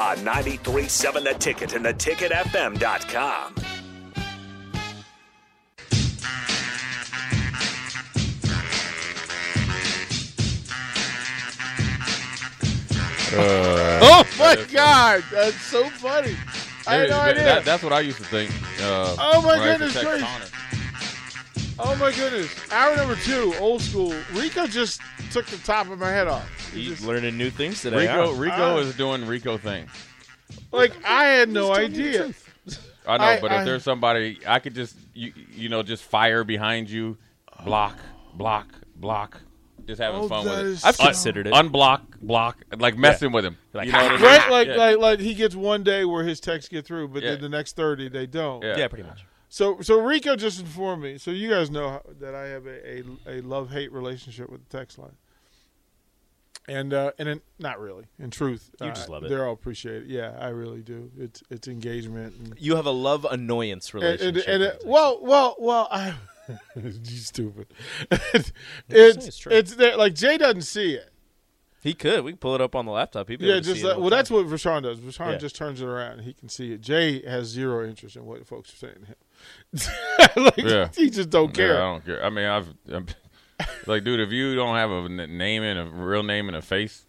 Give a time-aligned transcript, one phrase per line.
[0.00, 3.54] On 93.7 The Ticket and theticketfm.com.
[13.32, 16.36] oh my god, that's so funny.
[16.86, 17.44] I had no That- idea.
[17.44, 18.50] that- that's what I used to think.
[18.82, 21.76] Uh, Oh, my when I used to goodness text gracious.
[21.78, 22.72] Oh my goodness.
[22.72, 24.14] Hour number two, old school.
[24.32, 26.46] Rico just took the top of my head off.
[26.72, 28.00] He He's learning new things today.
[28.08, 28.40] Rico, huh?
[28.40, 28.78] Rico Ah.
[28.78, 29.90] is doing Rico things.
[30.72, 32.34] like I had no Just telling you the idea.
[33.06, 36.02] I know, I- but I- if there's somebody, I could just you, you know just
[36.04, 37.16] fire behind you,
[37.64, 37.98] block,
[38.34, 39.40] block, block,
[39.86, 40.86] just having Oh, fun with it.
[40.86, 41.52] I've so- considered it.
[41.54, 43.56] Unblock, block, like messing with him.
[43.72, 44.24] Like, you know what I mean?
[44.24, 44.74] Right, like Yeah.
[44.76, 47.30] like like he gets one day where his texts get through, but Yeah.
[47.32, 48.62] then the next thirty they don't.
[48.62, 48.76] Yeah.
[48.76, 49.24] yeah, pretty much.
[49.48, 51.18] So so Rico just informed me.
[51.18, 54.68] So you guys know how, that I have a, a, a love hate relationship with
[54.68, 55.16] the text line.
[56.68, 58.04] And uh, and in, not really.
[58.18, 59.28] In truth, You uh, just love it.
[59.30, 60.06] They're all appreciate it.
[60.08, 61.10] Yeah, I really do.
[61.18, 64.44] It's it's engagement and You have a love annoyance relationship.
[64.46, 64.86] and, and with it, it.
[64.88, 66.14] well well well I
[66.76, 67.66] you stupid.
[68.10, 68.52] it's
[68.88, 69.52] it's true.
[69.52, 71.10] it's there like Jay doesn't see it.
[71.82, 72.22] he could.
[72.24, 73.28] We can pull it up on the laptop.
[73.28, 74.98] He'd be Yeah, able to just see like, all well, the that's what Rashawn does.
[75.00, 75.38] Rashawn Yeah.
[75.38, 76.80] just turns it around and he can see it.
[76.82, 80.34] Jay has zero interest in what folks are saying to him.
[80.44, 80.88] like, Yeah.
[80.94, 81.74] he just don't care.
[81.74, 82.24] Yeah, I don't care.
[82.24, 83.06] I mean, I've I'm,
[83.86, 86.62] like, dude, if you don't have a n- name and a real name and a
[86.62, 87.06] face,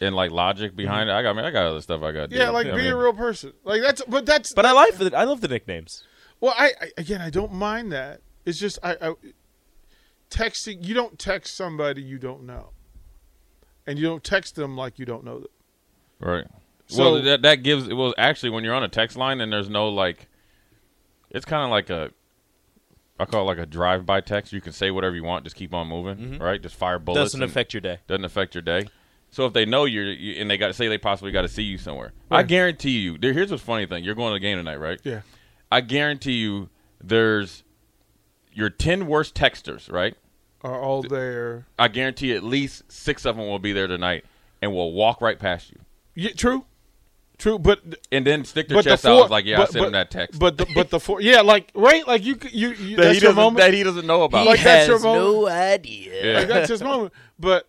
[0.00, 0.76] and like logic mm-hmm.
[0.76, 2.30] behind it, I got I mean, I got other stuff I got.
[2.30, 2.52] Yeah, do.
[2.52, 3.52] like I be mean, a real person.
[3.64, 4.52] Like that's, but that's.
[4.52, 6.04] But I like the I love the nicknames.
[6.40, 8.20] Well, I, I again, I don't mind that.
[8.44, 9.14] It's just I, I
[10.30, 10.86] texting.
[10.86, 12.70] You don't text somebody you don't know,
[13.86, 15.48] and you don't text them like you don't know them.
[16.20, 16.46] Right.
[16.86, 19.68] So- well, that that gives well actually when you're on a text line and there's
[19.68, 20.28] no like,
[21.30, 22.10] it's kind of like a,
[23.18, 24.52] I call it like a drive-by text.
[24.52, 26.60] You can say whatever you want, just keep on moving, right?
[26.62, 27.18] Just fire bullets.
[27.18, 27.24] Mm-hmm.
[27.24, 27.98] Doesn't and affect your day.
[28.06, 28.88] Doesn't affect your day.
[29.30, 31.62] So if they know you're you, and they got say they possibly got to see
[31.62, 33.18] you somewhere, I guarantee you.
[33.18, 35.00] There, here's what's funny thing: you're going to the game tonight, right?
[35.04, 35.20] Yeah.
[35.70, 36.70] I guarantee you,
[37.02, 37.62] there's
[38.52, 40.16] your ten worst texters, right?
[40.62, 41.66] Are all there.
[41.78, 44.24] I guarantee at least six of them will be there tonight
[44.62, 45.78] and will walk right past you.
[46.14, 46.64] Yeah, true,
[47.38, 47.58] true.
[47.58, 47.80] But
[48.12, 49.18] and then stick their but the chest four, out.
[49.18, 50.38] I was like, yeah, I but, sent but, him that text.
[50.38, 53.18] But the, but the four, yeah, like right, like you c- you, you that that's
[53.18, 53.56] he your doesn't moment.
[53.58, 54.46] that he doesn't know about.
[54.46, 55.52] Like, that's your moment.
[55.54, 56.32] idea.
[56.32, 56.38] Yeah.
[56.40, 57.12] like that's his moment.
[57.38, 57.68] But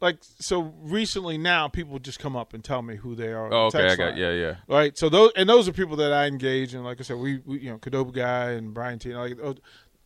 [0.00, 3.52] like so recently now, people just come up and tell me who they are.
[3.52, 4.18] oh, the okay, I got line.
[4.18, 4.56] yeah, yeah.
[4.68, 4.96] Right.
[4.98, 6.84] So those and those are people that I engage in.
[6.84, 9.14] Like I said, we, we you know Cadoba guy and Brian T.
[9.14, 9.58] Like those-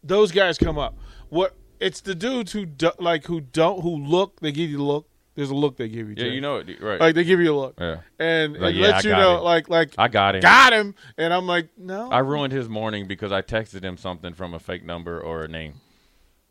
[0.02, 0.96] those guys come up.
[1.28, 4.40] What it's the dudes who do, like who don't who look.
[4.40, 5.08] They give you the look.
[5.36, 6.14] There's a look they give you.
[6.16, 6.34] Yeah, Jay.
[6.34, 7.00] you know it, right?
[7.00, 7.74] Like they give you a look.
[7.80, 8.00] Yeah.
[8.18, 9.44] And, Like, and yeah, let I you got know him.
[9.44, 10.40] like like I got him.
[10.42, 10.94] got him.
[11.16, 12.10] And I'm like no.
[12.10, 15.48] I ruined his morning because I texted him something from a fake number or a
[15.48, 15.74] name.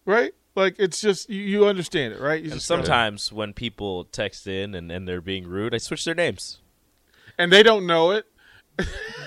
[0.06, 0.34] right.
[0.56, 2.40] Like it's just you, you understand it, right?
[2.42, 5.78] You And just gotta- sometimes when people text in and, and they're being rude, I
[5.78, 6.58] switch their names.
[7.38, 8.26] and they don't know it.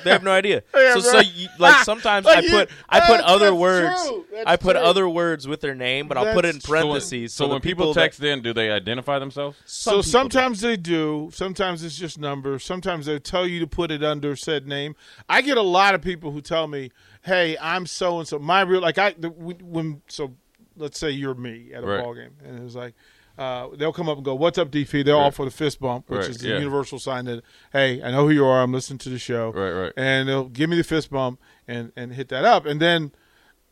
[0.05, 0.63] They have no idea.
[0.75, 4.11] Yeah, so, so you, like Ah, sometimes like I you- put I put other words.
[4.45, 4.83] I put true.
[4.85, 6.79] other words with their name, but I'll put it in That's true.
[6.81, 7.33] parentheses.
[7.35, 9.59] So, when people that- text in, do they identify themselves?
[9.65, 10.09] So people do.
[10.09, 11.31] sometimes they do.
[11.33, 12.65] Sometimes it's just numbers.
[12.65, 14.97] Sometimes they tell you to put it under said name.
[15.29, 16.91] I get a lot of people who tell me,
[17.23, 20.35] "Hey, I'm so and so." My real like I the, when so
[20.77, 22.03] let's say you're me at a Right.
[22.03, 22.95] ball game, and it's like
[23.43, 25.35] uh, they'll come up and go, "What's up, DP?" They're all Right.
[25.35, 26.59] for the fist bump, which Right, is the yeah.
[26.59, 27.43] universal sign that,
[27.73, 28.63] "Hey, I know who you are.
[28.63, 29.93] I'm listening to the show." Right, right.
[29.97, 33.13] And they'll give me the fist bump and and hit that up, and then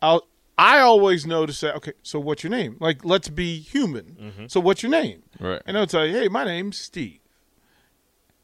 [0.03, 0.27] I'll.
[0.59, 2.77] I always know to say, okay, so what's your name?
[2.81, 4.05] Like, let's be human.
[4.21, 4.45] Mm-hmm.
[4.49, 5.23] So, what's your name?
[5.41, 5.63] Right.
[5.65, 7.21] And they'll tell you, hey, my name's Steve.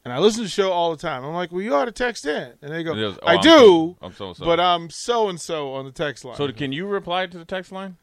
[0.03, 1.23] And I listen to the show all the time.
[1.23, 2.53] I'm like, well, you ought to text in.
[2.63, 4.45] And they go, And it was, oh, I I'm do, so- I'm so-and-so.
[4.45, 6.37] but I'm so and so on the text line.
[6.37, 7.97] So can you reply to the text line?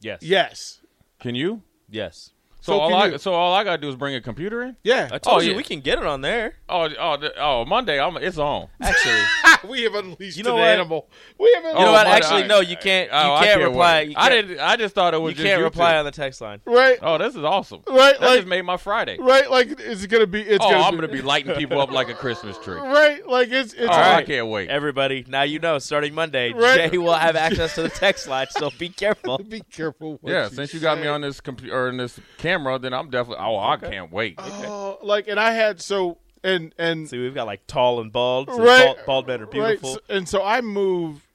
[0.00, 0.80] yes, yes.
[1.20, 1.62] Can you?
[1.88, 2.32] yes.
[2.64, 3.18] So, So all I you.
[3.18, 4.74] so all I gotta do is bring a computer in.
[4.82, 5.56] Yeah, I told Oh, you yeah.
[5.58, 6.54] we can get it on there.
[6.66, 8.68] Oh, oh, oh, Monday, I'm it's on.
[8.80, 9.20] Actually,
[9.68, 10.68] we have unleashed You know an what?
[10.70, 11.08] animal.
[11.38, 12.06] We have oh, you know Oh, what?
[12.06, 12.60] Monday, Actually, I- no.
[12.60, 13.10] You can't.
[13.12, 14.00] Oh, you Oh, can't can't reply.
[14.00, 14.60] You I can't, didn't.
[14.64, 15.64] I just thought it was You just can't YouTube.
[15.64, 16.60] reply on the text line.
[16.64, 17.82] right, Oh, this is awesome.
[17.86, 19.18] right, That like just made my Friday.
[19.20, 20.40] right, like it's gonna be.
[20.40, 22.78] It's Oh, gonna I'm be, gonna be lighting people up like a Christmas tree.
[22.80, 23.82] Oh, right, like it's it's.
[23.90, 24.70] Oh, I can't wait.
[24.70, 25.78] Everybody, now you know.
[25.78, 26.90] Starting Monday, Right.
[26.90, 28.46] Jay will have access to the text line.
[28.52, 29.36] So be careful.
[29.50, 30.18] Be careful.
[30.22, 33.44] Yeah, since you got me on this computer or in this camera, then I'm definitely.
[33.44, 34.36] Oh, I can't wait.
[34.38, 38.48] Oh, like, and I had so and and See, we've got like tall and bald.
[38.48, 38.84] So Right.
[38.84, 39.90] bald, bald men are beautiful.
[39.94, 40.00] Right.
[40.08, 41.26] So- and so I move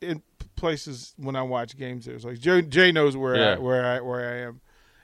[0.00, 0.22] in
[0.56, 2.06] places when I watch games.
[2.06, 4.60] There's like Jay, Jay knows where I, where I where I am,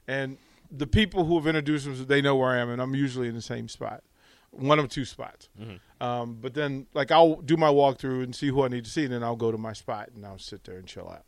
[0.06, 0.38] and
[0.70, 3.34] the people who have introduced themselves, they know where I am, and I'm usually in
[3.34, 4.04] the same spot,
[4.52, 5.48] one of two spots.
[5.60, 6.02] Mm-hmm.
[6.02, 9.04] Um, but then like I'll do my walkthrough and see who I need to see,
[9.04, 11.24] and then I'll go to my spot and I'll sit there and chill out.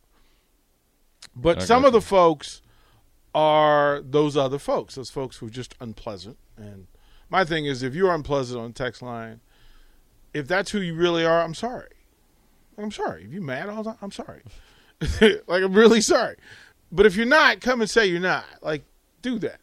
[1.35, 2.61] But I some of the folks
[3.33, 6.37] are those other folks, those folks who are just unpleasant.
[6.57, 6.87] And
[7.29, 9.41] my thing is, if you're unpleasant on the text line,
[10.33, 11.89] if that's who you really are, I'm sorry.
[12.77, 13.23] I'm sorry.
[13.23, 14.41] If you're mad all the time, I'm sorry.
[15.47, 16.35] like I'm really sorry.
[16.91, 18.45] But if you're not, come and say you're not.
[18.61, 18.83] Like
[19.21, 19.59] do that.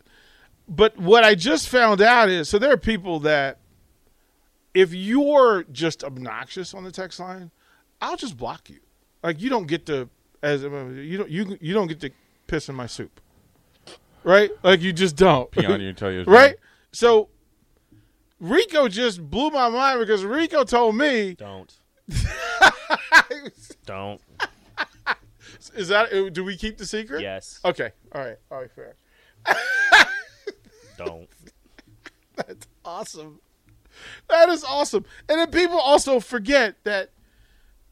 [0.69, 3.59] But what I just found out is so there are people that
[4.75, 7.51] if you're just obnoxious on the text line,
[8.01, 8.79] I'll just block you.
[9.23, 10.09] Like you don't get to
[10.43, 12.11] as you don't you you don't get to
[12.47, 13.21] piss in my soup.
[14.25, 14.51] Right?
[14.63, 15.51] Like you just don't.
[15.51, 16.57] Pee on you and tell you right?
[16.93, 17.29] So
[18.39, 21.73] Rico just blew my mind because Rico told me Don't.
[23.87, 24.21] Don't.
[25.75, 27.23] is that uh, do we keep the secret?
[27.23, 27.61] Yes.
[27.65, 27.93] Okay.
[28.13, 28.37] All right.
[28.51, 28.95] All right, fair.
[30.97, 31.29] Don't.
[32.37, 33.41] That's awesome.
[34.29, 35.05] That is awesome.
[35.29, 37.11] And then people also forget that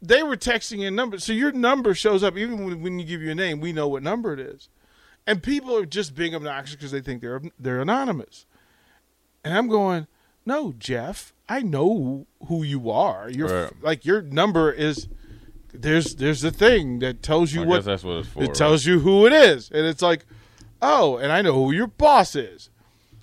[0.00, 1.19] they were texting a number.
[1.19, 4.02] So your number shows up even when, when you give your name, we know what
[4.02, 4.69] number it is.
[5.28, 8.46] And people are just being obnoxious because they think they're they're anonymous.
[9.44, 10.06] And I'm going,
[10.46, 13.28] "No, Jeff, I know who you are.
[13.30, 13.72] You're Right.
[13.82, 15.06] like your number is
[15.75, 18.42] there's there's a thing that tells you I what that's what it's for.
[18.42, 20.25] it tells you who it is, and it's like,
[20.80, 22.70] oh, and I know who your boss is.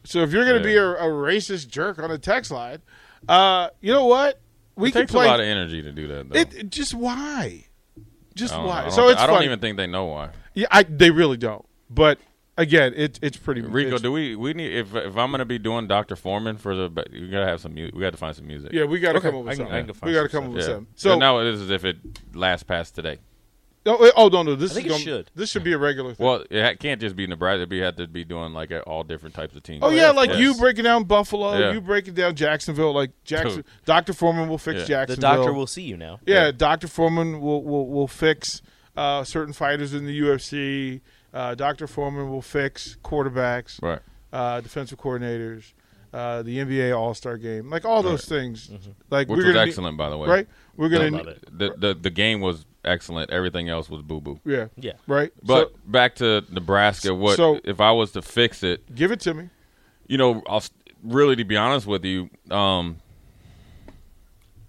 [0.03, 2.83] So if you're going to be a, a racist jerk on a text line,
[3.27, 4.39] uh, you know what?
[4.75, 5.25] We It can takes play.
[5.25, 6.29] a lot of energy to do that.
[6.29, 6.39] Though.
[6.39, 7.65] it, it- just why?
[8.35, 8.67] Just know.
[8.67, 8.89] why?
[8.89, 9.45] So it's I don't funny.
[9.47, 10.29] even think they know why.
[10.53, 11.65] Yeah, I, they really don't.
[11.89, 12.19] But
[12.57, 13.61] again, it, it's pretty.
[13.61, 16.15] Rico, it's- do we we need if if I'm gonna be doing Dr.
[16.15, 17.95] Foreman for the but we gotta have some music.
[17.95, 18.71] We got to find some music.
[18.73, 19.75] yeah, we got to Okay, come up with I can- something.
[19.75, 20.73] I can we got to some come up with Yeah.
[20.73, 20.87] something.
[20.95, 21.97] So So now it is as if it
[22.33, 23.19] lasts past today.
[23.87, 25.31] oh, oh no, no, this I think is it gonna- should.
[25.35, 26.25] This should be a regular thing.
[26.25, 27.67] Well, it can't just be Nebraska.
[27.69, 29.81] We have to be doing like all different types of teams.
[29.83, 30.39] Oh yeah, like Yes.
[30.39, 31.73] you breaking down Buffalo, Yeah.
[31.73, 32.93] you breaking down Jacksonville.
[32.93, 34.81] Like Jackson, Doctor Foreman will fix Yeah.
[34.81, 35.35] The Jacksonville.
[35.35, 36.19] doctor will see you now.
[36.25, 38.63] Yeah, Doctor Foreman will will, will fix
[38.97, 41.01] uh, certain fighters in the UFC.
[41.35, 43.99] Uh, Doctor Foreman will fix quarterbacks, right.
[44.31, 45.73] uh, defensive coordinators,
[46.13, 48.69] uh, the NBA All Star Game, like all those things.
[49.09, 50.29] Like Which we're was gonna be- excellent, by the way.
[50.29, 50.47] right?
[50.77, 51.43] We're gonna love it.
[51.51, 53.31] The, the the game was excellent.
[53.31, 54.39] Everything else was boo boo.
[54.45, 54.93] yeah Yeah.
[55.07, 55.33] right.
[55.43, 57.13] But So, back to Nebraska.
[57.13, 58.95] What so- if I was to fix it?
[58.95, 59.49] give it to me.
[60.07, 60.63] you know, I'll
[61.03, 62.97] really to be honest with you, um,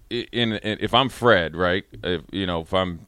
[0.09, 1.85] in, in if I'm Fred, right?
[2.03, 3.07] If you know, if I'm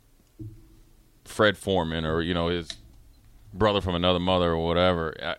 [1.26, 2.70] Fred Foreman or you know his
[3.54, 5.36] brother from another mother or whatever, I,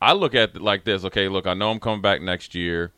[0.00, 1.04] I look at it like this.
[1.04, 2.92] Okay, look, I know I'm coming back next year.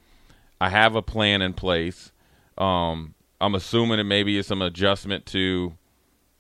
[0.60, 2.10] I have a plan in place.
[2.56, 5.75] Um, I'm assuming it maybe is some adjustment to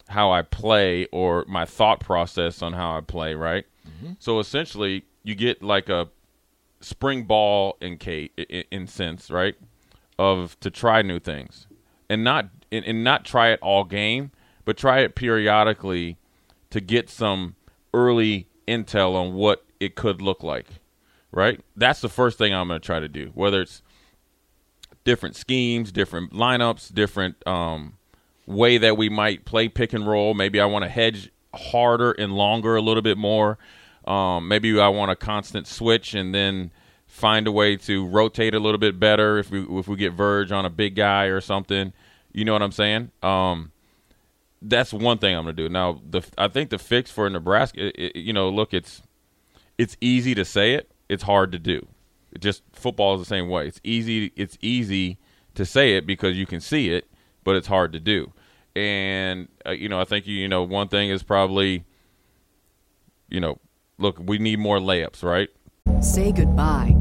[0.08, 3.64] how I play or my thought process on how I play, right?
[4.18, 6.08] So essentially, you get like a
[6.80, 9.54] spring ball in case in, in sense, right?
[10.18, 11.66] Of to try new things
[12.08, 14.32] and not and, and not try it all game,
[14.64, 16.16] but try it periodically
[16.70, 17.54] to get some
[17.94, 20.66] early intel on what it could look like,
[21.32, 21.60] right?
[21.76, 23.30] That's the first thing I'm going to try to do.
[23.34, 23.82] Whether it's
[25.04, 27.96] different schemes, different lineups, different um,
[28.46, 30.34] way that we might play pick and roll.
[30.34, 33.58] Maybe I want to hedge harder and longer a little bit more.
[34.06, 36.70] Um, maybe I want a constant switch and then
[37.06, 40.52] find a way to rotate a little bit better if we if we get verge
[40.52, 41.92] on a big guy or something.
[42.32, 43.10] You know what I'm saying?
[43.22, 43.72] Um,
[44.60, 45.68] that's one thing I'm gonna do.
[45.68, 49.02] Now, the I think the fix for Nebraska, it, it- you know, look, it's
[49.76, 51.86] it's easy to say it, it's hard to do.
[52.32, 53.66] It just football is the same way.
[53.68, 54.32] It's easy.
[54.36, 55.18] It's easy
[55.54, 57.08] to say it because you can see it,
[57.44, 58.32] but it's hard to do.
[58.76, 61.84] And uh, you know, I think you you know one thing is probably,
[63.28, 63.58] you know,
[63.98, 65.48] look, we need more layups, right?
[66.02, 66.94] Say goodbye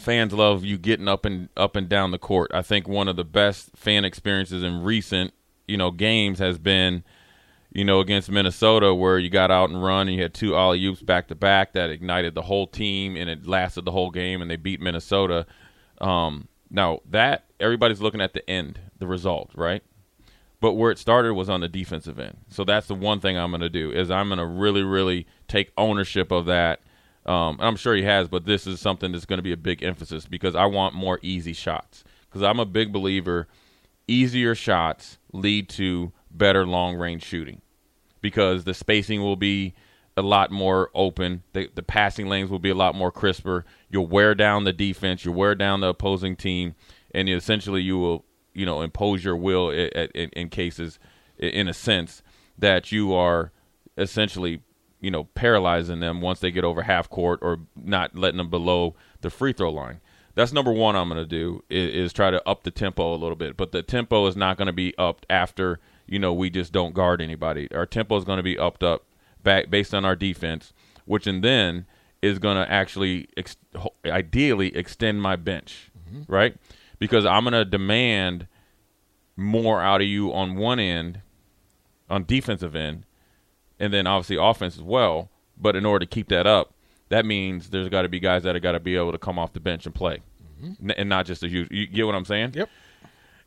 [0.00, 2.50] Fans love you getting up and up and down the court.
[2.52, 5.32] I think one of the best fan experiences in recent,
[5.68, 7.04] you know, games has been,
[7.72, 10.84] you know, against Minnesota where you got out and run and you had two alley
[10.84, 14.42] oops back to back that ignited the whole team and it lasted the whole game
[14.42, 15.46] and they beat Minnesota.
[16.00, 19.82] Um, now that everybody's looking at the end, the result, right?
[20.60, 22.38] But where it started was on the defensive end.
[22.48, 25.26] So that's the one thing I'm going to do is I'm going to really, really
[25.48, 26.80] take ownership of that.
[27.30, 29.84] Um, I'm sure he has, but this is something that's going to be a big
[29.84, 32.02] emphasis because I want more easy shots.
[32.28, 33.46] Because I'm a big believer,
[34.08, 37.60] easier shots lead to better long range shooting
[38.20, 39.74] because the spacing will be
[40.16, 41.44] a lot more open.
[41.52, 43.64] The, the passing lanes will be a lot more crisper.
[43.90, 45.24] You'll wear down the defense.
[45.24, 46.74] You'll wear down the opposing team,
[47.14, 50.98] and essentially you will, you know, impose your will in, in, in cases,
[51.38, 52.24] in a sense,
[52.58, 53.52] that you are
[53.96, 54.62] essentially,
[55.00, 58.94] you know, paralyzing them once they get over half court or not letting them below
[59.20, 60.00] the free throw line.
[60.34, 60.96] That's number one.
[60.96, 63.72] I'm going to do is, is try to up the tempo a little bit, but
[63.72, 67.20] the tempo is not going to be upped after you know we just don't guard
[67.20, 67.70] anybody.
[67.72, 69.04] Our tempo is going to be upped up
[69.42, 70.72] back based on our defense,
[71.04, 71.86] which and then
[72.22, 73.56] is going to actually ex-
[74.04, 76.30] ideally extend my bench, mm-hmm.
[76.32, 76.56] right?
[76.98, 78.46] Because I'm going to demand
[79.36, 81.22] more out of you on one end,
[82.10, 83.04] on defensive end,
[83.80, 85.30] and then obviously offense as well.
[85.56, 86.72] But in order to keep that up,
[87.08, 89.38] that means there's got to be guys that have got to be able to come
[89.38, 90.20] off the bench and play,
[90.62, 91.68] N- and not just a huge.
[91.70, 92.52] You get what I'm saying?
[92.54, 92.68] Yep.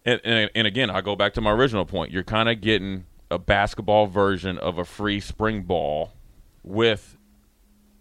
[0.05, 2.11] And, and, and again, I go back to my original point.
[2.11, 6.11] You're kind of getting a basketball version of a free spring ball
[6.61, 7.17] with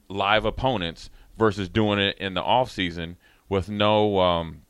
[0.09, 3.17] live opponents versus doing it in the off season
[3.49, 4.19] with no.
[4.19, 4.63] Um,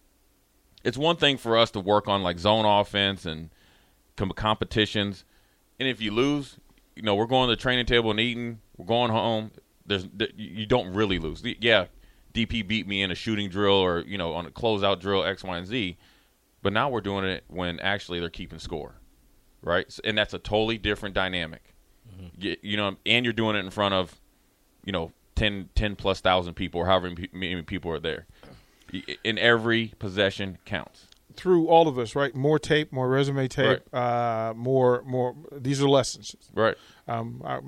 [0.84, 3.50] it's one thing for us to work on like zone offense and
[4.16, 5.24] com- competitions,
[5.80, 6.58] and if you lose,
[6.96, 8.60] you know we're going to the training table and eating.
[8.76, 9.50] We're going home.
[9.86, 10.06] There's
[10.36, 11.42] you don't really lose.
[11.60, 11.86] Yeah,
[12.34, 15.42] DP beat me in a shooting drill or you know on a closeout drill X,
[15.44, 15.96] Y, and Z.
[16.62, 18.94] But now we're doing it when actually they're keeping score,
[19.62, 19.98] right?
[20.04, 21.74] And that's a totally different dynamic.
[22.08, 22.26] Mm-hmm.
[22.40, 24.20] Y- You, know, and you're doing it in front of,
[24.84, 28.26] you know, 10, 10 plus thousand people or however many people are there.
[29.24, 31.08] In every possession counts.
[31.36, 32.34] Through all of us, right?
[32.34, 35.34] More tape, more resume tape, uh, more, more.
[35.52, 36.34] These are lessons.
[36.54, 36.76] Right.
[37.08, 37.60] Um, I,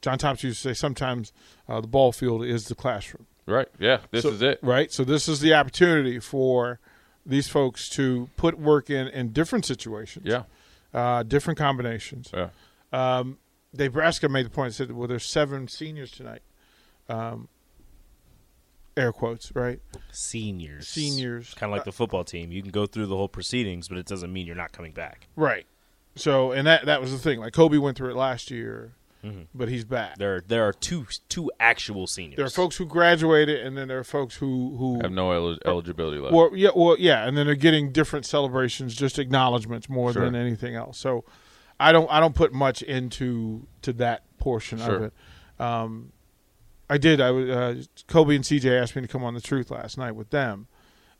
[0.00, 1.32] John Thompson used to say sometimes
[1.68, 3.26] uh, the ball field is the classroom.
[3.46, 3.68] Right.
[3.78, 3.98] Yeah.
[4.10, 4.58] This So- is it.
[4.62, 4.92] Right.
[4.92, 6.78] So this is the opportunity for
[7.26, 10.26] these folks to put work in in different situations.
[10.26, 10.44] Yeah.
[10.94, 12.30] Uh, different combinations.
[12.32, 12.48] Yeah.
[12.92, 13.38] Um,
[13.74, 14.72] Dave Braska made the point.
[14.74, 16.40] Said, "Well, there's seven seniors tonight."
[17.08, 17.48] Um,
[18.98, 19.80] air quotes, right?
[20.12, 20.88] Seniors.
[20.88, 21.54] Seniors.
[21.54, 22.50] Kind of like the football team.
[22.52, 25.28] You can go through the whole proceedings, but it doesn't mean you're not coming back.
[25.36, 25.66] Right.
[26.16, 27.38] So, and that that was the thing.
[27.40, 28.92] Like Kobe went through it last year,
[29.24, 29.42] Mm-hmm.
[29.52, 30.16] but he's back.
[30.16, 32.36] There, there are two two actual seniors.
[32.36, 35.58] There are folks who graduated, and then there are folks who who Have no el-
[35.64, 36.32] eligibility left.
[36.34, 40.24] Well, yeah, well, yeah, and then they're getting different celebrations, just acknowledgments more Sure.
[40.24, 40.98] than anything else.
[40.98, 41.24] So,
[41.80, 45.12] I don't, I don't put much into to that portion of it.
[45.60, 46.12] Um,
[46.90, 47.20] I did.
[47.20, 50.12] I was uh, Kobe and CJ asked me to come on the Truth last night
[50.12, 50.66] with them,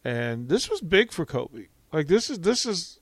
[0.04, 1.66] and this was big for Kobe.
[1.92, 3.00] Like this is this is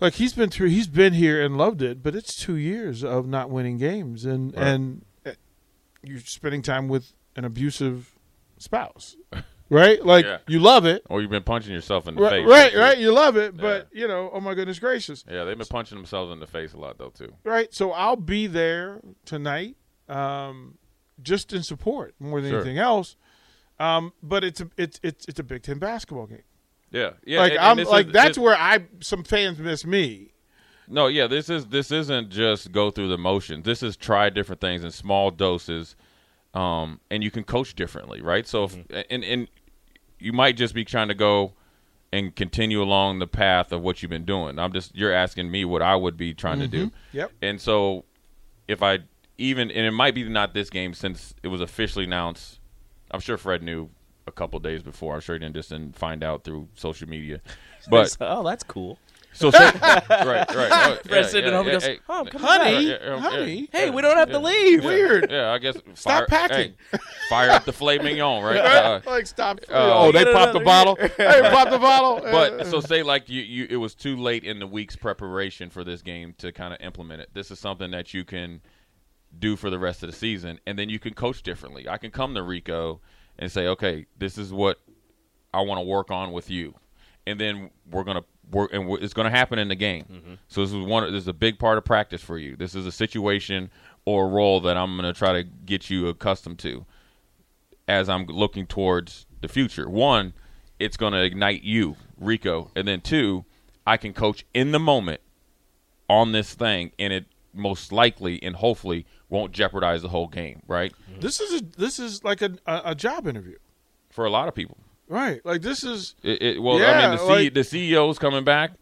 [0.00, 0.68] like he's been through.
[0.68, 4.54] He's been here and loved it, but it's two years of not winning games, and
[4.54, 4.62] Right.
[4.66, 5.30] and uh,
[6.02, 8.12] you're spending time with an abusive
[8.58, 9.16] spouse,
[9.70, 10.04] right?
[10.04, 10.38] Like Yeah.
[10.46, 12.30] you love it, or you've been punching yourself in the right?
[12.30, 12.46] face.
[12.48, 12.98] Right, right.
[12.98, 16.30] You love it, but you know, oh my goodness gracious, Yeah, they've been punching themselves
[16.32, 17.32] in the face a lot though too.
[17.44, 17.72] right?
[17.72, 19.76] So I'll be there tonight,
[20.08, 20.76] um,
[21.22, 22.60] just in support more than Sure.
[22.60, 23.16] anything else.
[23.78, 26.42] Um, but it's a it's it's it's a Big Ten basketball game.
[26.90, 27.40] Yeah, yeah.
[27.40, 30.32] like and- and I'm this like is- that's this- where I some fans miss me.
[30.88, 33.64] No, yeah, this is this isn't just go through the motions.
[33.64, 35.96] This is try different things in small doses,
[36.54, 38.46] um, and you can coach differently, right?
[38.46, 38.76] So, if,
[39.10, 39.48] and and
[40.20, 41.54] you might just be trying to go
[42.12, 44.58] and continue along the path of what you've been doing.
[44.60, 46.92] I'm just you're asking me what I would be trying to do.
[47.12, 47.32] Yep.
[47.42, 48.04] And so,
[48.68, 49.00] if I
[49.38, 52.60] even and it might be not this game since it was officially announced.
[53.10, 53.90] I'm sure Fred knew
[54.26, 55.14] a couple days before.
[55.14, 57.40] I'm sure he didn't just didn't find out through social media,
[57.90, 58.98] but oh, that's cool.
[59.36, 59.74] So say, right,
[60.08, 60.48] right.
[60.72, 63.68] Oh, Fred's sitting at home and goes, hey, "Oh, I'm coming Honey, yeah, yeah, honey.
[63.70, 64.82] Hey, we don't have to leave.
[64.82, 65.30] yeah, Weird.
[65.30, 65.76] Yeah, I guess.
[65.92, 66.72] Stop fire, packing.
[66.90, 68.56] hey, fire up the filet mignon, right?
[68.56, 69.60] Uh, like stop.
[69.68, 70.96] oh, they get popped the bottle.
[70.96, 72.20] hey, pop the bottle.
[72.22, 75.84] but so say like you, you it was too late in the week's preparation for
[75.84, 77.28] this game to kind of implement it.
[77.34, 78.62] This is something that you can
[79.38, 81.88] do for the rest of the season, and then you can coach differently.
[81.88, 83.00] I can come to Rico
[83.38, 84.78] and say, okay, this is what
[85.52, 86.74] I want to work on with you,
[87.26, 90.04] and then we're gonna work, and it's gonna happen in the game.
[90.04, 90.34] Mm-hmm.
[90.48, 91.10] So this is one.
[91.12, 92.56] This is a big part of practice for you.
[92.56, 93.70] This is a situation
[94.04, 96.86] or a role that I'm gonna try to get you accustomed to
[97.88, 99.88] as I'm looking towards the future.
[99.88, 100.32] One,
[100.78, 103.44] it's to ignite you, Rico, and then two,
[103.86, 105.20] I can coach in the moment
[106.08, 110.92] on this thing, and it most likely and hopefully won't jeopardize the whole game, right?
[111.20, 113.56] this is a, this is like a, a a job interview,
[114.10, 114.76] For a lot of people,
[115.08, 115.44] right?
[115.44, 118.44] Like this is it, it, well, I Yeah, mean, the, C, like- the CEO's coming
[118.44, 118.72] back,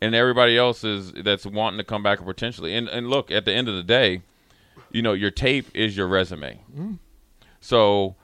[0.00, 2.74] and everybody else is that's wanting to come back potentially.
[2.74, 4.22] And and look, at the end of the day,
[4.90, 6.60] you know, your tape is your resume.
[6.76, 6.98] Mm.
[7.60, 8.16] So,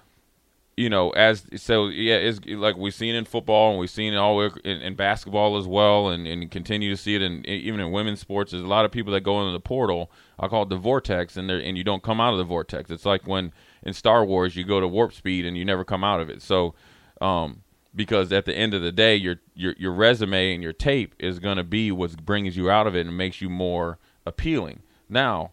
[0.79, 4.17] you know, as so yeah, it's like we've seen in football and we've seen it
[4.17, 7.91] all in, in basketball as well, and, and continue to see it in even in
[7.91, 8.53] women's sports.
[8.53, 10.09] There's a lot of people that go into the portal.
[10.39, 12.93] I call it the vortex, and and you don't come out of the vortex.
[12.93, 16.05] It's like when in Star Wars you go to warp speed and you never come
[16.05, 16.43] out of it.
[16.43, 16.77] So,
[17.21, 21.13] um, because at the end of the day, your your your resume and your tape
[21.19, 24.83] is going to be what brings you out of it and makes you more appealing.
[25.09, 25.51] Now,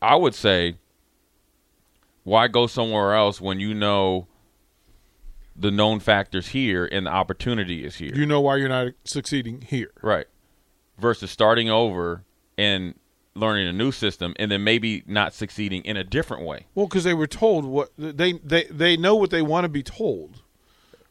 [0.00, 0.76] I would say,
[2.24, 4.28] why go somewhere else when you know
[5.56, 9.60] the known factors here and the opportunity is here, you know why you're not succeeding
[9.62, 9.90] here.
[10.02, 10.26] right?
[10.98, 12.24] Versus starting over
[12.58, 12.94] and
[13.34, 17.04] learning a new system and then maybe not succeeding in a different way, Well, because
[17.04, 20.42] they were told what they they they know what they want to be told,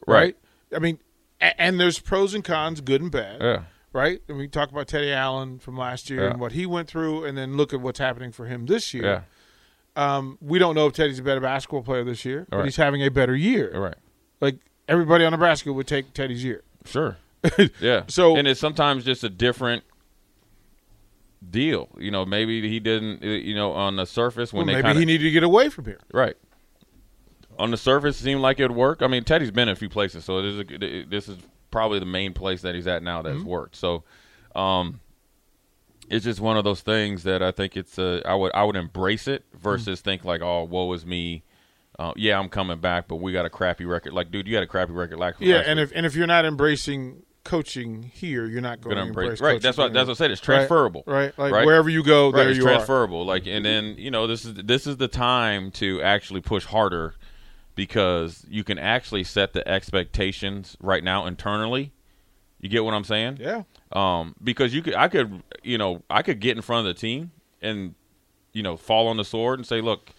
[0.06, 0.16] right?
[0.16, 0.36] right?
[0.74, 0.98] I mean,
[1.40, 3.40] a- and there's pros and cons, good and bad.
[3.42, 3.62] Yeah.
[3.92, 4.22] Right.
[4.28, 6.30] And we talk about Teddy Allen from last year Yeah.
[6.30, 9.04] and what he went through, and then look at what's happening for him this year.
[9.96, 10.16] Yeah.
[10.16, 12.64] Um, we don't know if Teddy's a better basketball player this year, but Right.
[12.64, 13.70] he's having a better year.
[13.78, 13.96] Right.
[14.42, 14.56] Like
[14.88, 16.62] everybody on Nebraska would take Teddy's year.
[16.84, 17.16] Sure.
[17.80, 18.02] Yeah.
[18.08, 19.84] So- and it's sometimes just a different
[21.48, 21.88] deal.
[21.98, 23.22] You know, maybe he didn't.
[23.22, 25.42] uh, You know, on the surface when Well, they maybe kinda, he needed to get
[25.42, 26.00] away from here.
[26.12, 26.36] right.
[27.58, 29.02] On the surface, it seemed like it would work.
[29.02, 31.36] I mean, Teddy's been in a few places, so this is a, this is
[31.70, 33.76] probably the main place that he's at now that's worked.
[33.76, 34.04] So,
[34.56, 35.00] um,
[36.08, 38.74] it's just one of those things that I think it's uh, I would I would
[38.76, 41.42] embrace it versus think like, oh, woe is me.
[41.98, 44.12] Uh, yeah, I'm coming back, but we got a crappy record.
[44.14, 45.18] Like, dude, you got a crappy record.
[45.18, 45.90] Like, Yeah, and week.
[45.90, 49.60] if and if you're not embracing coaching here, you're not going to embrace right.
[49.60, 50.30] That's what that's what I said.
[50.30, 51.66] It's transferable, Right, like right?
[51.66, 52.74] wherever you go, Right, there it's you are.
[52.74, 53.26] transferable.
[53.26, 57.14] Like, and then you know this is this is the time to actually push harder
[57.74, 61.92] because you can actually set the expectations right now internally.
[62.60, 63.38] You get what I'm saying?
[63.40, 66.94] Yeah, Um, because you could, I could, you know, I could get in front of
[66.94, 67.94] the team and,
[68.52, 70.10] you know, fall on the sword and say, look,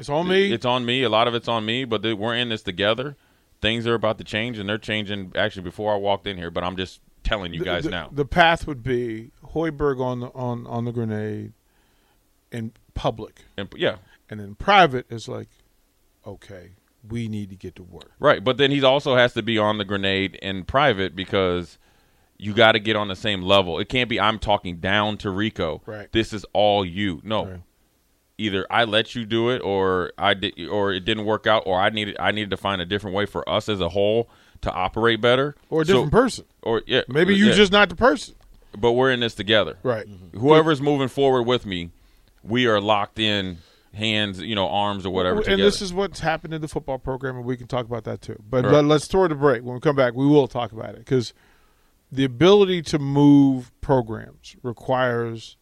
[0.00, 0.52] it's on me.
[0.52, 1.02] it's on me.
[1.02, 3.16] A lot of it's on me, but we're in this together.
[3.60, 6.50] Things are about to change, and they're changing actually before I walked in here.
[6.50, 8.08] But I'm just telling you The- guys the, now.
[8.10, 11.52] The path would be Hoiberg on the on on the grenade
[12.50, 13.96] in public, and, yeah,
[14.28, 15.48] and then private is like,
[16.26, 16.70] okay,
[17.08, 18.10] we need to get to work.
[18.18, 21.78] Right, but then he also has to be on the grenade in private because
[22.38, 23.78] you got to get on the same level.
[23.78, 25.82] It can't be I'm talking down to Rico.
[25.84, 26.10] Right.
[26.10, 27.20] This is all you.
[27.22, 27.44] No.
[27.44, 27.60] Right.
[28.40, 31.78] Either I let you do it or I did or it didn't work out or
[31.80, 34.28] I needed I needed to find a different way for us as a whole
[34.62, 36.44] to operate better Or a So- different person.
[36.62, 37.52] Or yeah, Maybe you yeah.
[37.52, 38.34] just not the person.
[38.78, 39.76] but we're in this together.
[39.82, 40.06] Right.
[40.06, 40.24] Mm-hmm.
[40.26, 40.38] Mm-hmm.
[40.40, 41.90] Whoever's moving forward with me,
[42.42, 43.58] we are locked in
[43.94, 45.62] hands, you know, arms or whatever and together.
[45.64, 48.36] this is what's happened in the football program, and we can talk about that too.
[48.48, 48.84] But Right.
[48.84, 49.62] let, us throw it a break.
[49.64, 51.32] When we come back, we will talk about it because
[52.12, 55.56] the ability to move programs requires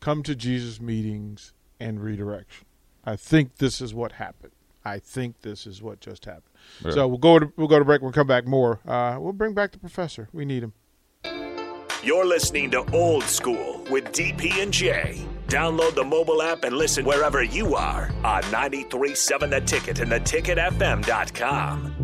[0.00, 1.52] come to Jesus meetings
[1.84, 2.66] and redirection.
[3.04, 4.52] I think this is what happened.
[4.84, 6.44] I think this is what just happened.
[6.84, 6.92] Yeah.
[6.92, 8.00] So we'll go to we'll go to break.
[8.02, 8.80] We'll come back more.
[8.86, 10.28] Uh, we'll bring back the professor.
[10.32, 10.72] We need him.
[12.02, 15.24] You're listening to Old School with DP and Jay.
[15.48, 22.03] Download the mobile app and listen wherever you are on 937 The Ticket and theticketfm.com.